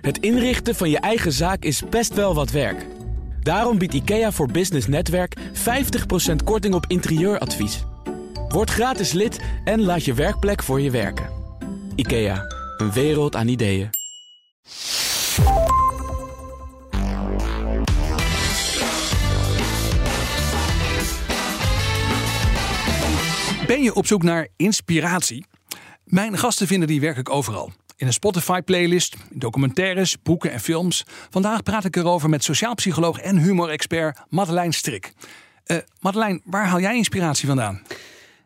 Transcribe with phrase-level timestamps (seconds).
[0.00, 2.86] Het inrichten van je eigen zaak is best wel wat werk.
[3.42, 5.40] Daarom biedt IKEA voor Business Netwerk 50%
[6.44, 7.84] korting op interieuradvies.
[8.48, 11.30] Word gratis lid en laat je werkplek voor je werken.
[11.94, 12.44] IKEA,
[12.76, 13.90] een wereld aan ideeën.
[23.66, 25.44] Ben je op zoek naar inspiratie?
[26.04, 27.72] Mijn gasten vinden die werkelijk overal.
[27.98, 31.04] In een Spotify-playlist, documentaires, boeken en films.
[31.30, 35.12] Vandaag praat ik erover met sociaal psycholoog en humorexpert Madeleine Strik.
[35.66, 37.82] Uh, Madeleine, waar haal jij inspiratie vandaan?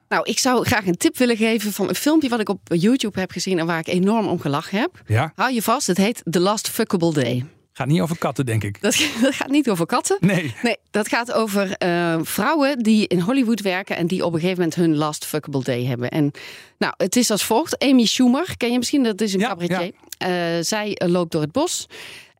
[0.08, 3.20] Nou, ik zou graag een tip willen geven van een filmpje wat ik op YouTube
[3.20, 5.02] heb gezien en waar ik enorm om gelachen heb.
[5.06, 5.32] Ja?
[5.34, 7.44] Hou je vast, het heet The Last Fuckable Day.
[7.72, 8.80] Gaat niet over katten, denk ik.
[8.80, 10.16] Dat, dat gaat niet over katten.
[10.20, 10.54] Nee.
[10.62, 14.58] Nee, dat gaat over uh, vrouwen die in Hollywood werken en die op een gegeven
[14.62, 16.10] moment hun last fuckable day hebben.
[16.10, 16.30] En
[16.78, 17.78] nou, het is als volgt.
[17.78, 19.02] Amy Schumer, ken je misschien?
[19.02, 19.92] Dat is een Ja, cabaretier.
[20.26, 21.86] Uh, zij uh, loopt door het bos.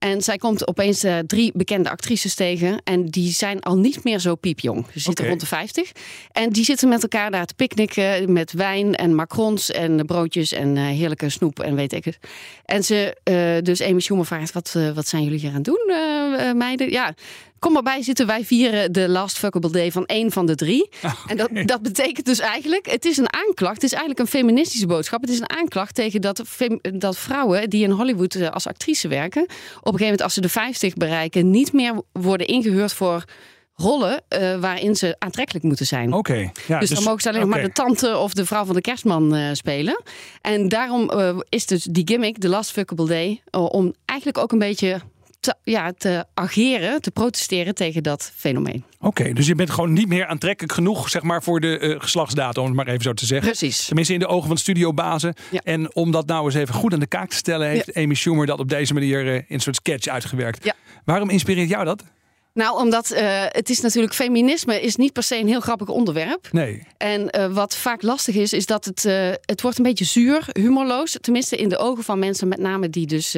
[0.03, 2.81] En zij komt opeens uh, drie bekende actrices tegen.
[2.85, 4.87] En die zijn al niet meer zo piepjong.
[4.93, 5.93] Ze zitten rond de 50.
[6.33, 8.33] En die zitten met elkaar daar te picknicken.
[8.33, 12.19] Met wijn en macrons en broodjes en uh, heerlijke snoep en weet ik het.
[12.65, 16.57] En ze, uh, dus Amy Schumer vraagt: wat, wat zijn jullie hier aan het doen,
[16.57, 16.91] meiden?
[16.91, 17.15] Ja.
[17.63, 20.91] Kom maar bij zitten, wij vieren de last fuckable day van één van de drie.
[21.05, 24.27] Oh, En dat, dat betekent dus eigenlijk, het is een aanklacht, het is eigenlijk een
[24.27, 25.21] feministische boodschap.
[25.21, 26.43] Het is een aanklacht tegen dat,
[26.93, 30.41] dat vrouwen die in Hollywood eh, als actrice werken, op een gegeven moment als ze
[30.41, 33.25] de 50 bereiken, niet meer worden ingehuurd voor
[33.75, 36.13] rollen uh, waarin ze aantrekkelijk moeten zijn.
[36.13, 36.31] Oké.
[36.31, 37.59] Okay, ja, dus, dan mogen ze alleen okay.
[37.59, 40.03] maar de tante of de vrouw van de kerstman uh, spelen.
[40.41, 44.59] En daarom uh, is dus die gimmick, de last fuckable day, om eigenlijk ook een
[44.59, 45.01] beetje
[45.43, 48.85] te, ja, te ageren, te protesteren tegen dat fenomeen.
[48.99, 52.01] Oké, okay, dus je bent gewoon niet meer aantrekkelijk genoeg zeg maar, voor de uh,
[52.01, 53.49] geslachtsdatum, om het maar even zo te zeggen.
[53.49, 53.87] Precies.
[53.87, 55.35] Tenminste in de ogen van de studiobazen.
[55.51, 55.61] Ja.
[55.65, 58.03] En om dat nou eens even goed aan de kaak te stellen, heeft Ja.
[58.03, 60.65] Amy Schumer dat op deze manier uh, in een soort sketch uitgewerkt.
[60.65, 60.75] Ja.
[61.05, 62.05] Waarom inspireert jou dat?
[62.55, 66.49] Nou, omdat uh, het is natuurlijk feminisme is niet per se een heel grappig onderwerp.
[66.51, 66.83] Nee.
[66.97, 70.49] En uh, wat vaak lastig is, is dat het, uh, het wordt een beetje zuur,
[70.53, 71.17] humorloos.
[71.21, 73.37] Tenminste in de ogen van mensen met name die dus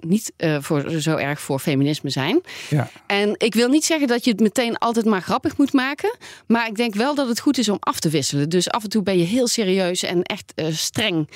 [0.00, 2.40] niet voor, zo erg voor feminisme zijn.
[2.68, 2.90] Ja.
[3.06, 6.16] En ik wil niet zeggen dat je het meteen altijd maar grappig moet maken.
[6.46, 8.48] Maar ik denk wel dat het goed is om af te wisselen.
[8.48, 11.28] Dus af en toe ben je heel serieus en echt streng.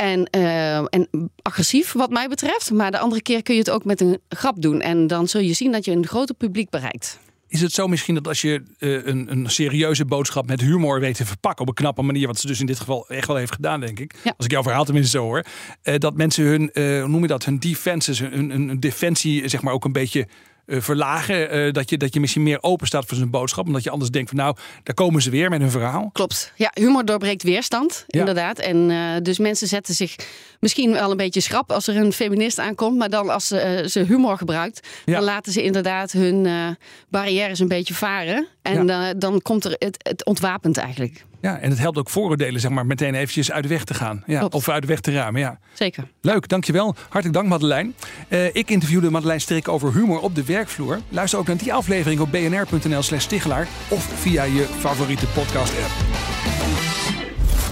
[0.00, 1.08] En, uh, en
[1.42, 2.70] agressief, wat mij betreft.
[2.70, 4.80] Maar de andere keer kun je het ook met een grap doen.
[4.80, 7.18] En dan zul je zien dat je een groter publiek bereikt.
[7.48, 11.16] Is het zo misschien dat als je uh, een, een, serieuze boodschap met humor weet
[11.16, 13.54] te verpakken op een knappe manier, wat ze dus in dit geval echt wel heeft
[13.54, 14.14] gedaan, denk ik.
[14.24, 14.34] Ja.
[14.36, 15.44] Als ik jouw verhaal tenminste zo hoor.
[15.84, 19.72] Uh, dat mensen hun, hoe noem je dat, hun defenses, hun, hun defensie, zeg maar
[19.72, 20.26] ook een beetje
[20.68, 21.56] verlagen.
[21.56, 23.66] Uh, dat, je, dat je misschien meer open staat voor zijn boodschap.
[23.66, 26.10] Omdat je anders denkt van nou, daar komen ze weer met hun verhaal.
[26.12, 26.52] Klopt.
[26.56, 28.18] Ja, humor doorbreekt weerstand, Ja.
[28.18, 28.58] inderdaad.
[28.58, 30.16] En uh, dus mensen zetten zich
[30.60, 32.96] misschien wel een beetje schrap als er een feminist aankomt.
[32.98, 35.14] Maar dan als ze, eh, ze humor gebruikt, Ja.
[35.14, 36.68] dan laten ze inderdaad hun eh,
[37.08, 38.46] barrières een beetje varen.
[38.62, 41.24] En eh, dan komt er het, het ontwapend eigenlijk.
[41.40, 44.22] Ja, en het helpt ook vooroordelen zeg maar meteen eventjes uit de weg te gaan.
[44.26, 44.54] Ja, Klopt.
[44.54, 45.58] of uit de weg te ruimen, ja.
[45.74, 46.04] Zeker.
[46.20, 46.94] Leuk, dankjewel.
[47.02, 47.90] Hartelijk dank Madeleine.
[48.28, 51.00] Eh, ik interviewde Madeleine Strik over humor op de werkvloer.
[51.08, 55.90] Luister ook naar die aflevering op bnr.nl slash Tichelaar of via je favoriete podcast app.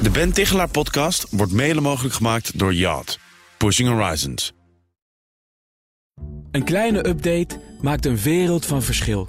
[0.02, 3.18] De Ben Tichelaar podcast wordt mede mogelijk gemaakt door Yacht.
[3.56, 4.52] Pushing Horizons.
[6.50, 9.28] Een kleine update maakt een wereld van verschil.